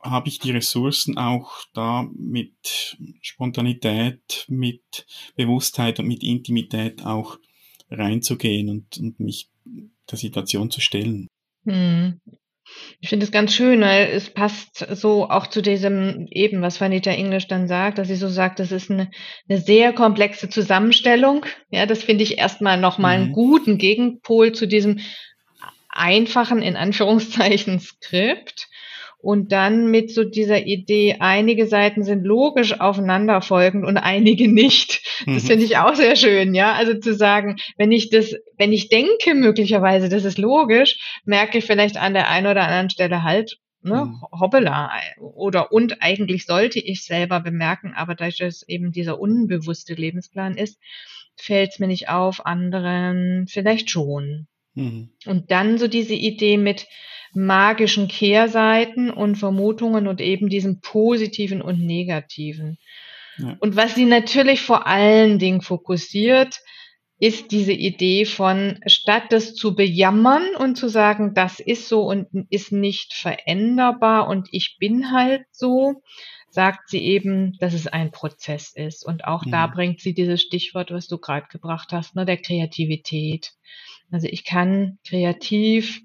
habe 0.00 0.28
ich 0.28 0.38
die 0.38 0.52
Ressourcen 0.52 1.18
auch 1.18 1.52
da 1.74 2.08
mit 2.14 2.96
Spontanität, 3.20 4.46
mit 4.48 5.06
Bewusstheit 5.34 5.98
und 5.98 6.06
mit 6.06 6.22
Intimität 6.22 7.04
auch 7.04 7.38
reinzugehen 7.90 8.68
und, 8.68 8.98
und 8.98 9.20
mich 9.20 9.50
der 10.10 10.18
Situation 10.18 10.70
zu 10.70 10.80
stellen? 10.80 11.28
Hm. 11.64 12.20
Ich 13.00 13.08
finde 13.08 13.24
es 13.24 13.32
ganz 13.32 13.52
schön, 13.54 13.80
weil 13.80 14.08
es 14.12 14.30
passt 14.30 14.86
so 14.90 15.28
auch 15.28 15.48
zu 15.48 15.60
diesem 15.60 16.28
eben, 16.30 16.62
was 16.62 16.80
Vanita 16.80 17.10
English 17.10 17.48
dann 17.48 17.66
sagt, 17.66 17.98
dass 17.98 18.08
sie 18.08 18.16
so 18.16 18.28
sagt, 18.28 18.60
das 18.60 18.70
ist 18.70 18.90
eine, 18.90 19.10
eine 19.48 19.58
sehr 19.58 19.92
komplexe 19.92 20.48
Zusammenstellung. 20.48 21.44
Ja, 21.70 21.86
das 21.86 22.02
finde 22.04 22.22
ich 22.22 22.38
erstmal 22.38 22.78
nochmal 22.78 23.18
mhm. 23.18 23.24
einen 23.24 23.32
guten 23.32 23.78
Gegenpol 23.78 24.52
zu 24.52 24.66
diesem 24.66 25.00
einfachen, 25.88 26.62
in 26.62 26.76
Anführungszeichen, 26.76 27.80
Skript 27.80 28.68
und 29.22 29.52
dann 29.52 29.86
mit 29.90 30.12
so 30.12 30.24
dieser 30.24 30.66
Idee, 30.66 31.16
einige 31.20 31.66
Seiten 31.68 32.02
sind 32.02 32.24
logisch 32.24 32.80
aufeinanderfolgend 32.80 33.84
und 33.86 33.96
einige 33.96 34.52
nicht. 34.52 35.00
Das 35.26 35.44
mhm. 35.44 35.46
finde 35.46 35.64
ich 35.64 35.76
auch 35.78 35.94
sehr 35.94 36.16
schön, 36.16 36.54
ja. 36.54 36.72
Also 36.72 36.94
zu 36.94 37.14
sagen, 37.14 37.56
wenn 37.76 37.92
ich 37.92 38.10
das, 38.10 38.34
wenn 38.58 38.72
ich 38.72 38.88
denke 38.88 39.34
möglicherweise, 39.34 40.08
das 40.08 40.24
ist 40.24 40.38
logisch, 40.38 41.20
merke 41.24 41.58
ich 41.58 41.64
vielleicht 41.64 41.96
an 41.96 42.14
der 42.14 42.28
einen 42.28 42.48
oder 42.48 42.62
anderen 42.62 42.90
Stelle 42.90 43.22
halt, 43.22 43.58
ne, 43.82 44.06
mhm. 44.06 44.22
hoppala. 44.32 44.90
Oder 45.20 45.70
und 45.70 46.02
eigentlich 46.02 46.44
sollte 46.44 46.80
ich 46.80 47.04
selber 47.04 47.38
bemerken, 47.38 47.94
aber 47.94 48.16
dadurch, 48.16 48.38
dass 48.38 48.68
eben 48.68 48.90
dieser 48.90 49.20
unbewusste 49.20 49.94
Lebensplan 49.94 50.56
ist, 50.56 50.80
fällt 51.36 51.70
es 51.70 51.78
mir 51.78 51.86
nicht 51.86 52.08
auf, 52.08 52.44
anderen 52.44 53.46
vielleicht 53.48 53.88
schon. 53.88 54.48
Mhm. 54.74 55.10
Und 55.26 55.52
dann 55.52 55.78
so 55.78 55.86
diese 55.86 56.14
Idee 56.14 56.56
mit, 56.56 56.88
magischen 57.34 58.08
Kehrseiten 58.08 59.10
und 59.10 59.36
Vermutungen 59.36 60.06
und 60.06 60.20
eben 60.20 60.48
diesen 60.48 60.80
positiven 60.80 61.62
und 61.62 61.80
negativen. 61.80 62.78
Ja. 63.38 63.56
Und 63.60 63.76
was 63.76 63.94
sie 63.94 64.04
natürlich 64.04 64.60
vor 64.60 64.86
allen 64.86 65.38
Dingen 65.38 65.62
fokussiert, 65.62 66.60
ist 67.18 67.52
diese 67.52 67.72
Idee 67.72 68.24
von, 68.24 68.80
statt 68.86 69.24
das 69.30 69.54
zu 69.54 69.76
bejammern 69.76 70.56
und 70.58 70.76
zu 70.76 70.88
sagen, 70.88 71.34
das 71.34 71.60
ist 71.60 71.88
so 71.88 72.02
und 72.02 72.26
ist 72.50 72.72
nicht 72.72 73.14
veränderbar 73.14 74.28
und 74.28 74.48
ich 74.50 74.76
bin 74.80 75.12
halt 75.12 75.44
so, 75.52 76.02
sagt 76.50 76.90
sie 76.90 76.98
eben, 76.98 77.56
dass 77.60 77.74
es 77.74 77.86
ein 77.86 78.10
Prozess 78.10 78.72
ist. 78.74 79.06
Und 79.06 79.24
auch 79.24 79.46
mhm. 79.46 79.52
da 79.52 79.66
bringt 79.68 80.00
sie 80.00 80.14
dieses 80.14 80.42
Stichwort, 80.42 80.90
was 80.90 81.06
du 81.06 81.18
gerade 81.18 81.46
gebracht 81.48 81.92
hast, 81.92 82.16
ne, 82.16 82.26
der 82.26 82.38
Kreativität. 82.38 83.52
Also 84.10 84.26
ich 84.28 84.44
kann 84.44 84.98
kreativ 85.06 86.00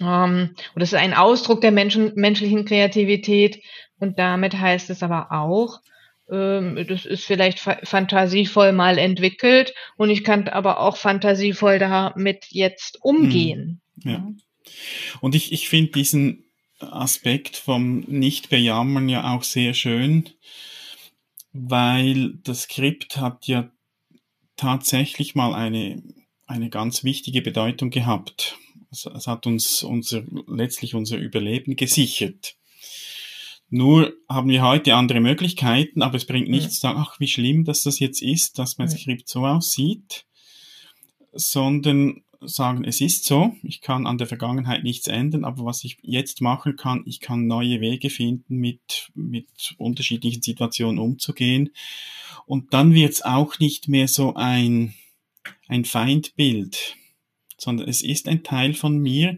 ähm, 0.00 0.54
und 0.74 0.80
das 0.80 0.92
ist 0.92 0.98
ein 0.98 1.14
Ausdruck 1.14 1.60
der 1.60 1.72
Menschen, 1.72 2.12
menschlichen 2.14 2.64
Kreativität. 2.64 3.62
Und 3.98 4.18
damit 4.18 4.58
heißt 4.58 4.90
es 4.90 5.02
aber 5.02 5.32
auch, 5.32 5.80
ähm, 6.30 6.84
das 6.88 7.04
ist 7.04 7.24
vielleicht 7.24 7.58
fa 7.58 7.78
fantasievoll 7.82 8.72
mal 8.72 8.98
entwickelt 8.98 9.74
und 9.96 10.10
ich 10.10 10.24
kann 10.24 10.48
aber 10.48 10.80
auch 10.80 10.96
fantasievoll 10.96 11.78
damit 11.78 12.46
jetzt 12.50 13.02
umgehen. 13.02 13.80
Hm, 14.02 14.10
ja. 14.10 14.28
Und 15.20 15.34
ich, 15.34 15.52
ich 15.52 15.68
finde 15.68 15.92
diesen 15.92 16.44
Aspekt 16.80 17.56
vom 17.56 18.00
Nicht-Bejammern 18.00 19.08
ja 19.08 19.34
auch 19.34 19.42
sehr 19.42 19.74
schön, 19.74 20.28
weil 21.52 22.34
das 22.44 22.62
Skript 22.62 23.16
hat 23.16 23.46
ja 23.46 23.70
tatsächlich 24.56 25.34
mal 25.34 25.54
eine, 25.54 26.02
eine 26.46 26.68
ganz 26.68 27.04
wichtige 27.04 27.42
Bedeutung 27.42 27.90
gehabt. 27.90 28.58
Es, 28.90 29.06
es 29.06 29.26
hat 29.26 29.46
uns 29.46 29.82
unser, 29.82 30.22
letztlich 30.46 30.94
unser 30.94 31.18
Überleben 31.18 31.76
gesichert. 31.76 32.56
Nur 33.70 34.14
haben 34.28 34.48
wir 34.48 34.62
heute 34.62 34.94
andere 34.94 35.20
Möglichkeiten, 35.20 36.00
aber 36.00 36.16
es 36.16 36.24
bringt 36.24 36.48
nichts 36.48 36.76
zu 36.76 36.80
sagen, 36.80 36.98
ach, 36.98 37.20
wie 37.20 37.28
schlimm, 37.28 37.64
dass 37.64 37.82
das 37.82 37.98
jetzt 37.98 38.22
ist, 38.22 38.58
dass 38.58 38.78
mein 38.78 38.88
Skript 38.88 39.28
so 39.28 39.46
aussieht, 39.46 40.24
sondern 41.32 42.22
sagen, 42.40 42.84
es 42.84 43.00
ist 43.00 43.24
so, 43.24 43.56
ich 43.62 43.80
kann 43.80 44.06
an 44.06 44.16
der 44.16 44.26
Vergangenheit 44.26 44.84
nichts 44.84 45.06
ändern, 45.06 45.44
aber 45.44 45.64
was 45.64 45.84
ich 45.84 45.98
jetzt 46.02 46.40
machen 46.40 46.76
kann, 46.76 47.02
ich 47.04 47.20
kann 47.20 47.46
neue 47.46 47.80
Wege 47.80 48.10
finden, 48.10 48.56
mit, 48.56 49.10
mit 49.14 49.74
unterschiedlichen 49.76 50.42
Situationen 50.42 50.98
umzugehen. 50.98 51.70
Und 52.46 52.72
dann 52.72 52.94
wird 52.94 53.12
es 53.12 53.22
auch 53.22 53.58
nicht 53.58 53.88
mehr 53.88 54.08
so 54.08 54.34
ein, 54.34 54.94
ein 55.66 55.84
Feindbild 55.84 56.96
sondern 57.58 57.88
es 57.88 58.02
ist 58.02 58.28
ein 58.28 58.42
Teil 58.42 58.74
von 58.74 58.98
mir, 58.98 59.36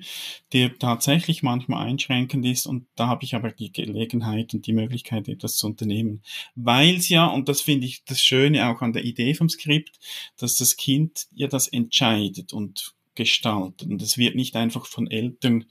der 0.53 0.79
tatsächlich 0.79 1.43
manchmal 1.43 1.87
einschränkend 1.87 2.45
ist 2.47 2.67
und 2.67 2.87
da 2.95 3.09
habe 3.09 3.25
ich 3.25 3.35
aber 3.35 3.51
die 3.51 3.73
Gelegenheit 3.73 4.55
und 4.55 4.67
die 4.67 4.73
Möglichkeit, 4.73 5.29
etwas 5.29 5.57
zu 5.57 5.67
unternehmen. 5.67 6.23
Weil 6.55 6.97
es 6.97 7.09
ja, 7.09 7.27
und 7.27 7.49
das 7.49 7.63
finde 7.63 7.87
ich 7.87 8.05
das 8.05 8.23
Schöne 8.23 8.69
auch 8.69 8.83
an 8.83 8.93
der 8.93 9.05
Idee 9.05 9.35
vom 9.35 9.49
Skript, 9.49 9.99
dass 10.37 10.57
das 10.57 10.77
Kind 10.77 11.27
ja 11.33 11.49
das 11.49 11.69
entscheidet 11.69 12.53
und 12.53 12.95
gestaltet 13.15 13.89
und 13.89 14.01
es 14.03 14.19
wird 14.19 14.37
nicht 14.37 14.57
einfach 14.57 14.87
von 14.87 15.11
Eltern 15.11 15.65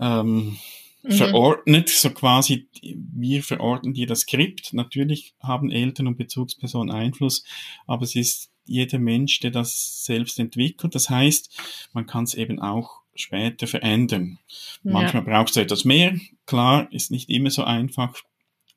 ähm, 0.00 0.58
mhm. 1.02 1.12
verordnet, 1.12 1.88
so 1.88 2.10
quasi, 2.10 2.68
wir 2.82 3.42
verordnen 3.42 3.94
dir 3.94 4.06
das 4.06 4.20
Skript. 4.20 4.72
Natürlich 4.72 5.34
haben 5.40 5.70
Eltern 5.70 6.06
und 6.06 6.16
Bezugspersonen 6.16 6.94
Einfluss, 6.94 7.44
aber 7.86 8.04
es 8.04 8.14
ist 8.14 8.50
jeder 8.68 8.98
Mensch, 8.98 9.40
der 9.40 9.50
das 9.50 10.04
selbst 10.04 10.38
entwickelt. 10.38 10.94
Das 10.94 11.10
heißt, 11.10 11.50
man 11.92 12.06
kann 12.06 12.24
es 12.24 12.34
eben 12.34 12.60
auch 12.60 13.02
später 13.14 13.66
verändern. 13.66 14.38
Ja. 14.82 14.92
Manchmal 14.92 15.22
braucht 15.22 15.50
es 15.50 15.56
etwas 15.56 15.84
mehr. 15.84 16.18
Klar, 16.46 16.92
ist 16.92 17.10
nicht 17.10 17.28
immer 17.28 17.50
so 17.50 17.64
einfach. 17.64 18.14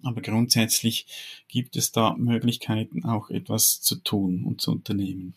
Aber 0.04 0.22
grundsätzlich 0.22 1.06
gibt 1.48 1.76
es 1.76 1.92
da 1.92 2.16
Möglichkeiten, 2.18 3.06
auch 3.06 3.30
etwas 3.30 3.82
zu 3.82 3.98
tun 3.98 4.44
und 4.46 4.62
zu 4.62 4.72
unternehmen. 4.72 5.36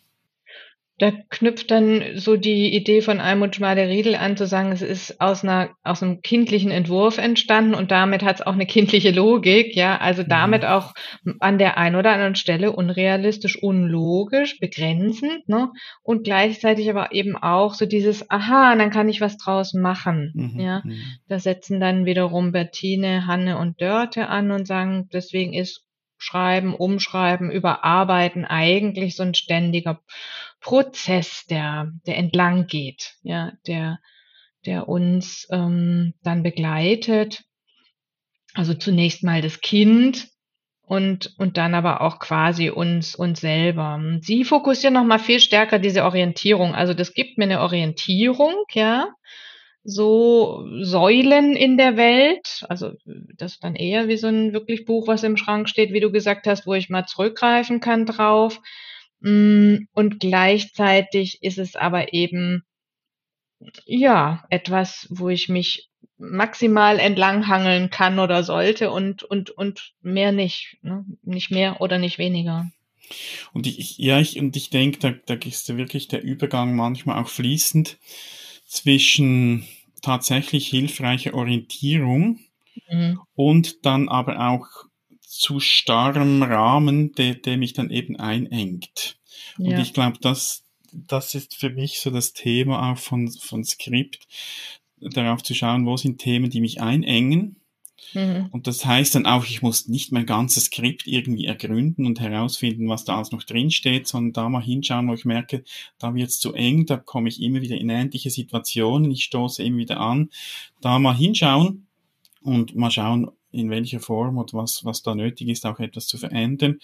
Da 0.97 1.11
knüpft 1.29 1.71
dann 1.71 2.01
so 2.15 2.37
die 2.37 2.73
Idee 2.73 3.01
von 3.01 3.19
Almut 3.19 3.55
Schmale-Riedel 3.55 4.15
an, 4.15 4.37
zu 4.37 4.47
sagen, 4.47 4.71
es 4.71 4.81
ist 4.81 5.19
aus 5.19 5.43
einer, 5.43 5.71
aus 5.83 6.01
einem 6.01 6.21
kindlichen 6.21 6.71
Entwurf 6.71 7.17
entstanden 7.17 7.75
und 7.75 7.91
damit 7.91 8.23
hat 8.23 8.37
es 8.37 8.45
auch 8.47 8.53
eine 8.53 8.65
kindliche 8.65 9.11
Logik, 9.11 9.75
ja, 9.75 9.97
also 9.97 10.23
mhm. 10.23 10.29
damit 10.29 10.63
auch 10.63 10.93
an 11.41 11.57
der 11.57 11.77
einen 11.77 11.97
oder 11.97 12.13
anderen 12.13 12.35
Stelle 12.35 12.71
unrealistisch, 12.71 13.61
unlogisch, 13.61 14.57
begrenzend, 14.59 15.49
ne, 15.49 15.69
und 16.01 16.23
gleichzeitig 16.23 16.89
aber 16.89 17.11
eben 17.11 17.35
auch 17.35 17.73
so 17.73 17.85
dieses, 17.85 18.29
aha, 18.31 18.73
dann 18.77 18.89
kann 18.89 19.09
ich 19.09 19.19
was 19.19 19.35
draus 19.37 19.73
machen, 19.73 20.31
mhm. 20.33 20.59
ja. 20.59 20.81
Mhm. 20.85 20.97
Da 21.27 21.39
setzen 21.39 21.81
dann 21.81 22.05
wiederum 22.05 22.53
Bettine, 22.53 23.27
Hanne 23.27 23.57
und 23.57 23.81
Dörte 23.81 24.29
an 24.29 24.51
und 24.51 24.65
sagen, 24.65 25.09
deswegen 25.11 25.53
ist 25.53 25.85
Schreiben, 26.17 26.73
Umschreiben, 26.73 27.51
Überarbeiten 27.51 28.45
eigentlich 28.45 29.15
so 29.15 29.23
ein 29.23 29.33
ständiger 29.33 29.99
Prozess, 30.65 31.45
der, 31.47 31.91
der 32.07 32.17
entlang 32.17 32.65
geht, 32.65 33.13
ja, 33.21 33.51
der, 33.67 33.99
der 34.65 34.89
uns 34.89 35.47
ähm, 35.51 36.15
dann 36.23 36.41
begleitet. 36.41 37.43
Also 38.55 38.73
zunächst 38.73 39.21
mal 39.23 39.43
das 39.43 39.61
Kind 39.61 40.27
und, 40.81 41.35
und 41.37 41.57
dann 41.57 41.75
aber 41.75 42.01
auch 42.01 42.17
quasi 42.17 42.71
uns, 42.71 43.13
uns 43.13 43.41
selber. 43.41 44.01
Sie 44.21 44.43
fokussieren 44.43 44.95
nochmal 44.95 45.19
viel 45.19 45.39
stärker 45.39 45.77
diese 45.77 46.03
Orientierung. 46.03 46.73
Also 46.73 46.95
das 46.95 47.13
gibt 47.13 47.37
mir 47.37 47.43
eine 47.43 47.61
Orientierung, 47.61 48.55
ja. 48.71 49.09
So 49.83 50.65
Säulen 50.81 51.55
in 51.55 51.77
der 51.77 51.95
Welt. 51.95 52.65
Also 52.69 52.93
das 53.37 53.53
ist 53.53 53.63
dann 53.63 53.75
eher 53.75 54.07
wie 54.07 54.17
so 54.17 54.25
ein 54.25 54.51
wirklich 54.51 54.85
Buch, 54.85 55.07
was 55.07 55.21
im 55.21 55.37
Schrank 55.37 55.69
steht, 55.69 55.93
wie 55.93 55.99
du 55.99 56.11
gesagt 56.11 56.47
hast, 56.47 56.65
wo 56.65 56.73
ich 56.73 56.89
mal 56.89 57.05
zurückgreifen 57.05 57.81
kann 57.81 58.07
drauf. 58.07 58.59
Mm, 59.25 59.87
und 59.91 60.19
gleichzeitig 60.19 61.41
ist 61.41 61.57
es 61.57 61.75
aber 61.75 62.13
eben, 62.13 62.63
ja, 63.87 64.45
etwas, 64.51 65.07
wo 65.09 65.29
ich 65.29 65.49
mich 65.49 65.89
maximal 66.19 66.99
entlanghangeln 66.99 67.89
kann 67.89 68.19
oder 68.19 68.43
sollte 68.43 68.91
und, 68.91 69.23
und, 69.23 69.49
und 69.49 69.93
mehr 70.01 70.31
nicht. 70.31 70.77
Ne? 70.83 71.05
Nicht 71.23 71.49
mehr 71.49 71.81
oder 71.81 71.97
nicht 71.97 72.19
weniger. 72.19 72.69
Und 73.51 73.65
ich, 73.65 73.97
ja, 73.97 74.19
ich, 74.19 74.37
und 74.37 74.55
ich 74.55 74.69
denke, 74.69 74.99
da, 74.99 75.11
da 75.25 75.33
ist 75.33 75.75
wirklich 75.75 76.07
der 76.07 76.21
Übergang 76.21 76.75
manchmal 76.75 77.19
auch 77.19 77.29
fließend 77.29 77.97
zwischen 78.67 79.65
tatsächlich 80.03 80.67
hilfreicher 80.67 81.33
Orientierung 81.33 82.41
mhm. 82.89 83.19
und 83.33 83.87
dann 83.87 84.07
aber 84.07 84.49
auch 84.49 84.85
zu 85.39 85.59
starrem 85.59 86.43
Rahmen, 86.43 87.11
der, 87.13 87.35
der 87.35 87.57
mich 87.57 87.73
dann 87.73 87.89
eben 87.89 88.15
einengt. 88.17 89.17
Ja. 89.57 89.75
Und 89.75 89.81
ich 89.81 89.93
glaube, 89.93 90.17
das, 90.21 90.63
das 90.91 91.35
ist 91.35 91.55
für 91.55 91.69
mich 91.69 91.99
so 91.99 92.09
das 92.09 92.33
Thema 92.33 92.91
auch 92.91 92.97
von, 92.97 93.29
von 93.31 93.63
Skript, 93.63 94.27
darauf 95.01 95.43
zu 95.43 95.53
schauen, 95.53 95.85
wo 95.85 95.97
sind 95.97 96.19
Themen, 96.19 96.49
die 96.49 96.61
mich 96.61 96.81
einengen. 96.81 97.57
Mhm. 98.13 98.47
Und 98.51 98.67
das 98.67 98.85
heißt 98.85 99.15
dann 99.15 99.25
auch, 99.25 99.45
ich 99.45 99.61
muss 99.61 99.87
nicht 99.87 100.11
mein 100.11 100.25
ganzes 100.25 100.65
Skript 100.65 101.05
irgendwie 101.05 101.45
ergründen 101.45 102.05
und 102.05 102.19
herausfinden, 102.19 102.87
was 102.87 103.03
da 103.03 103.17
alles 103.17 103.31
noch 103.31 103.43
drinsteht, 103.43 104.07
sondern 104.07 104.33
da 104.33 104.49
mal 104.49 104.63
hinschauen, 104.63 105.09
wo 105.09 105.13
ich 105.13 105.25
merke, 105.25 105.63
da 105.99 106.15
wird 106.15 106.29
es 106.29 106.39
zu 106.39 106.53
eng, 106.53 106.85
da 106.85 106.97
komme 106.97 107.27
ich 107.27 107.41
immer 107.41 107.61
wieder 107.61 107.77
in 107.77 107.89
ähnliche 107.89 108.29
Situationen, 108.29 109.11
ich 109.11 109.25
stoße 109.25 109.63
immer 109.63 109.79
wieder 109.79 109.99
an. 109.99 110.29
Da 110.81 110.97
mal 110.97 111.15
hinschauen 111.15 111.87
und 112.41 112.75
mal 112.75 112.91
schauen, 112.91 113.31
in 113.55 113.69
welcher 113.69 113.99
Form 113.99 114.37
und 114.37 114.53
was, 114.53 114.85
was 114.85 115.01
da 115.01 115.15
nötig 115.15 115.49
ist, 115.49 115.65
auch 115.65 115.79
etwas 115.79 116.07
zu 116.07 116.17
verändern, 116.17 116.79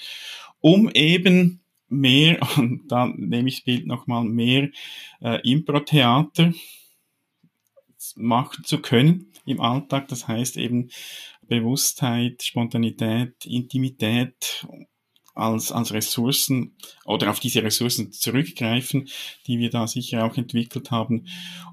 um 0.59 0.89
eben 0.89 1.61
mehr, 1.89 2.39
und 2.57 2.87
da 2.87 3.07
nehme 3.07 3.49
ich 3.49 3.57
das 3.57 3.65
Bild 3.65 3.87
nochmal, 3.87 4.23
mehr 4.23 4.69
äh, 5.21 5.39
Impro-Theater 5.49 6.53
machen 8.15 8.63
zu 8.63 8.79
können 8.79 9.31
im 9.45 9.61
Alltag. 9.61 10.07
Das 10.07 10.27
heißt 10.27 10.57
eben 10.57 10.89
Bewusstheit, 11.47 12.43
Spontanität, 12.43 13.45
Intimität 13.45 14.65
als, 15.33 15.71
als 15.71 15.93
Ressourcen 15.93 16.75
oder 17.05 17.29
auf 17.29 17.39
diese 17.39 17.63
Ressourcen 17.63 18.11
zurückgreifen, 18.11 19.07
die 19.47 19.59
wir 19.59 19.69
da 19.69 19.87
sicher 19.87 20.25
auch 20.25 20.37
entwickelt 20.37 20.91
haben, 20.91 21.27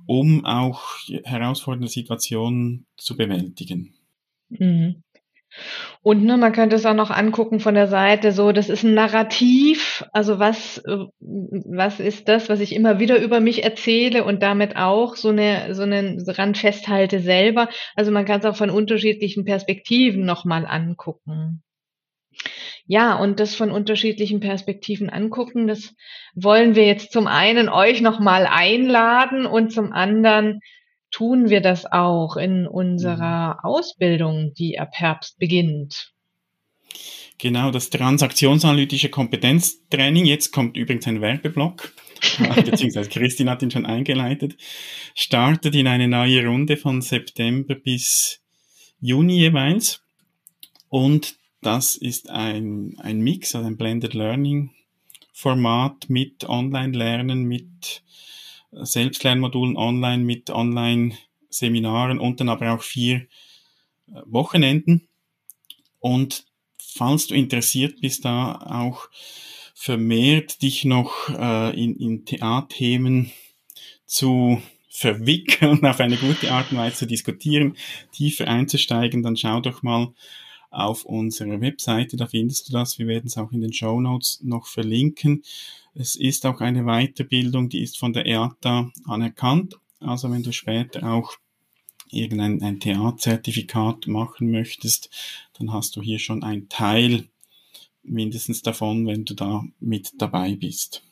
um 0.06 0.44
auch 0.44 0.82
herausfordernde 1.24 1.88
Situationen 1.88 2.86
zu 2.96 3.16
bewältigen. 3.16 3.97
Mhm. 4.50 5.02
Und 6.02 6.24
ne, 6.24 6.36
man 6.36 6.52
könnte 6.52 6.76
es 6.76 6.86
auch 6.86 6.94
noch 6.94 7.10
angucken 7.10 7.58
von 7.58 7.74
der 7.74 7.88
Seite, 7.88 8.32
so, 8.32 8.52
das 8.52 8.68
ist 8.68 8.84
ein 8.84 8.94
Narrativ, 8.94 10.04
also 10.12 10.38
was, 10.38 10.78
äh, 10.78 11.06
was 11.20 12.00
ist 12.00 12.28
das, 12.28 12.48
was 12.48 12.60
ich 12.60 12.74
immer 12.74 12.98
wieder 12.98 13.20
über 13.20 13.40
mich 13.40 13.64
erzähle 13.64 14.24
und 14.24 14.42
damit 14.42 14.76
auch 14.76 15.16
so 15.16 15.30
eine, 15.30 15.74
so 15.74 15.82
einen 15.82 16.22
Rand 16.28 16.58
festhalte 16.58 17.20
selber. 17.20 17.68
Also 17.96 18.12
man 18.12 18.24
kann 18.24 18.40
es 18.40 18.46
auch 18.46 18.56
von 18.56 18.70
unterschiedlichen 18.70 19.44
Perspektiven 19.44 20.24
nochmal 20.24 20.66
angucken. 20.66 21.62
Ja, 22.86 23.16
und 23.16 23.40
das 23.40 23.54
von 23.54 23.70
unterschiedlichen 23.70 24.40
Perspektiven 24.40 25.10
angucken, 25.10 25.66
das 25.66 25.94
wollen 26.34 26.74
wir 26.74 26.86
jetzt 26.86 27.12
zum 27.12 27.26
einen 27.26 27.68
euch 27.68 28.00
nochmal 28.00 28.46
einladen 28.46 29.44
und 29.44 29.72
zum 29.72 29.92
anderen 29.92 30.60
tun 31.10 31.48
wir 31.48 31.60
das 31.60 31.86
auch 31.86 32.36
in 32.36 32.66
unserer 32.66 33.54
mhm. 33.54 33.60
Ausbildung, 33.62 34.54
die 34.54 34.78
ab 34.78 34.90
Herbst 34.92 35.38
beginnt. 35.38 36.12
Genau, 37.38 37.70
das 37.70 37.90
transaktionsanalytische 37.90 39.10
Kompetenztraining. 39.10 40.24
Jetzt 40.24 40.52
kommt 40.52 40.76
übrigens 40.76 41.06
ein 41.06 41.20
Werbeblock, 41.20 41.92
beziehungsweise 42.64 43.08
Christine 43.08 43.52
hat 43.52 43.62
ihn 43.62 43.70
schon 43.70 43.86
eingeleitet, 43.86 44.56
startet 45.14 45.76
in 45.76 45.86
eine 45.86 46.08
neue 46.08 46.44
Runde 46.44 46.76
von 46.76 47.00
September 47.00 47.76
bis 47.76 48.40
Juni 49.00 49.38
jeweils. 49.38 50.02
Und 50.88 51.36
das 51.62 51.94
ist 51.94 52.28
ein, 52.30 52.96
ein 52.98 53.20
Mix, 53.20 53.54
also 53.54 53.68
ein 53.68 53.76
Blended 53.76 54.14
Learning 54.14 54.70
Format 55.32 56.10
mit 56.10 56.48
Online-Lernen, 56.48 57.44
mit 57.44 58.02
Selbstlernmodulen 58.72 59.76
online 59.76 60.24
mit 60.24 60.50
Online-Seminaren 60.50 62.18
und 62.18 62.40
dann 62.40 62.48
aber 62.48 62.72
auch 62.72 62.82
vier 62.82 63.16
äh, 64.08 64.22
Wochenenden. 64.26 65.08
Und 66.00 66.44
falls 66.78 67.26
du 67.26 67.34
interessiert 67.34 68.00
bist, 68.00 68.24
da 68.24 68.54
auch 68.54 69.08
vermehrt 69.74 70.62
dich 70.62 70.84
noch 70.84 71.28
äh, 71.28 71.82
in, 71.82 71.96
in 71.96 72.24
TA-Themen 72.24 73.30
zu 74.06 74.60
verwickeln, 74.88 75.84
auf 75.86 76.00
eine 76.00 76.16
gute 76.16 76.50
Art 76.50 76.72
und 76.72 76.78
Weise 76.78 76.96
zu 76.96 77.06
diskutieren, 77.06 77.76
tiefer 78.12 78.48
einzusteigen, 78.48 79.22
dann 79.22 79.36
schau 79.36 79.60
doch 79.60 79.82
mal 79.82 80.12
auf 80.70 81.04
unserer 81.04 81.60
Webseite, 81.60 82.16
da 82.16 82.26
findest 82.26 82.68
du 82.68 82.72
das. 82.72 82.98
Wir 82.98 83.06
werden 83.06 83.26
es 83.26 83.38
auch 83.38 83.52
in 83.52 83.60
den 83.60 83.72
Show 83.72 84.00
Notes 84.00 84.40
noch 84.42 84.66
verlinken. 84.66 85.42
Es 85.94 86.14
ist 86.14 86.46
auch 86.46 86.60
eine 86.60 86.84
Weiterbildung, 86.84 87.68
die 87.68 87.82
ist 87.82 87.98
von 87.98 88.12
der 88.12 88.26
EATA 88.26 88.90
anerkannt. 89.06 89.76
Also 90.00 90.30
wenn 90.30 90.42
du 90.42 90.52
später 90.52 91.10
auch 91.10 91.34
irgendein 92.10 92.62
ein 92.62 92.80
TA-Zertifikat 92.80 94.06
machen 94.06 94.50
möchtest, 94.50 95.10
dann 95.58 95.72
hast 95.72 95.96
du 95.96 96.02
hier 96.02 96.18
schon 96.18 96.42
einen 96.42 96.68
Teil 96.68 97.24
mindestens 98.02 98.62
davon, 98.62 99.06
wenn 99.06 99.24
du 99.24 99.34
da 99.34 99.64
mit 99.80 100.12
dabei 100.18 100.54
bist. 100.54 101.02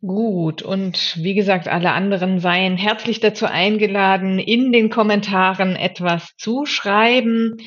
Gut, 0.00 0.62
und 0.62 1.16
wie 1.20 1.34
gesagt, 1.34 1.68
alle 1.68 1.92
anderen 1.92 2.40
seien 2.40 2.76
herzlich 2.76 3.20
dazu 3.20 3.46
eingeladen, 3.46 4.38
in 4.38 4.72
den 4.72 4.90
Kommentaren 4.90 5.76
etwas 5.76 6.34
zu 6.36 6.66
schreiben 6.66 7.58